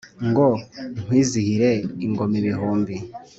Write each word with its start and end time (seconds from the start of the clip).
ngo 0.27 0.45
nkwizihire 1.01 1.71
ingoma 2.05 2.35
ibihumbi 2.41 2.95